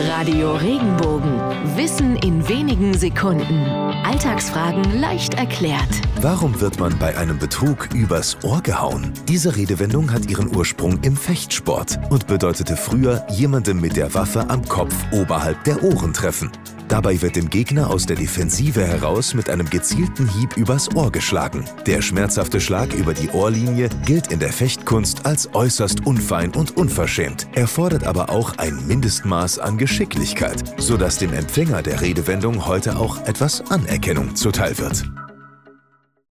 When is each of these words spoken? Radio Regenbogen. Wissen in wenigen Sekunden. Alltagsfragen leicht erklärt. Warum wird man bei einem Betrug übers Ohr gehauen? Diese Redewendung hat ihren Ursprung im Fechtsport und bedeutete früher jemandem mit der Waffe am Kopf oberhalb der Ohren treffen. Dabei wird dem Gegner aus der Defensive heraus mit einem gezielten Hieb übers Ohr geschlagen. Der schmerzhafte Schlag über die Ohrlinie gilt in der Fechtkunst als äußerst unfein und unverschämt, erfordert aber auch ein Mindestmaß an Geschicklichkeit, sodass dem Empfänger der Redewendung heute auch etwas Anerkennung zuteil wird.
Radio 0.00 0.54
Regenbogen. 0.54 1.40
Wissen 1.76 2.14
in 2.18 2.48
wenigen 2.48 2.94
Sekunden. 2.96 3.64
Alltagsfragen 4.04 5.00
leicht 5.00 5.34
erklärt. 5.34 5.88
Warum 6.20 6.60
wird 6.60 6.78
man 6.78 6.96
bei 7.00 7.16
einem 7.18 7.38
Betrug 7.38 7.88
übers 7.92 8.38
Ohr 8.44 8.60
gehauen? 8.62 9.12
Diese 9.26 9.56
Redewendung 9.56 10.12
hat 10.12 10.30
ihren 10.30 10.54
Ursprung 10.54 11.02
im 11.02 11.16
Fechtsport 11.16 11.98
und 12.10 12.28
bedeutete 12.28 12.76
früher 12.76 13.26
jemandem 13.28 13.80
mit 13.80 13.96
der 13.96 14.14
Waffe 14.14 14.48
am 14.48 14.64
Kopf 14.68 14.94
oberhalb 15.10 15.64
der 15.64 15.82
Ohren 15.82 16.12
treffen. 16.12 16.52
Dabei 16.88 17.20
wird 17.20 17.36
dem 17.36 17.50
Gegner 17.50 17.90
aus 17.90 18.06
der 18.06 18.16
Defensive 18.16 18.82
heraus 18.82 19.34
mit 19.34 19.50
einem 19.50 19.68
gezielten 19.68 20.26
Hieb 20.26 20.56
übers 20.56 20.94
Ohr 20.94 21.12
geschlagen. 21.12 21.64
Der 21.86 22.00
schmerzhafte 22.00 22.60
Schlag 22.60 22.94
über 22.94 23.12
die 23.12 23.28
Ohrlinie 23.28 23.90
gilt 24.06 24.32
in 24.32 24.40
der 24.40 24.52
Fechtkunst 24.52 25.26
als 25.26 25.54
äußerst 25.54 26.06
unfein 26.06 26.54
und 26.54 26.76
unverschämt, 26.78 27.46
erfordert 27.54 28.04
aber 28.04 28.30
auch 28.30 28.56
ein 28.56 28.86
Mindestmaß 28.86 29.58
an 29.58 29.76
Geschicklichkeit, 29.76 30.64
sodass 30.78 31.18
dem 31.18 31.34
Empfänger 31.34 31.82
der 31.82 32.00
Redewendung 32.00 32.66
heute 32.66 32.96
auch 32.96 33.26
etwas 33.26 33.70
Anerkennung 33.70 34.34
zuteil 34.34 34.78
wird. 34.78 35.04